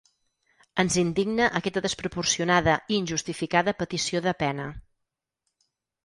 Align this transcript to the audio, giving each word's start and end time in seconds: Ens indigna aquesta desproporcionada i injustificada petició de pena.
Ens 0.83 0.95
indigna 0.99 1.49
aquesta 1.59 1.83
desproporcionada 1.85 2.73
i 2.93 2.97
injustificada 3.01 3.75
petició 3.83 4.23
de 4.29 4.33
pena. 4.39 4.65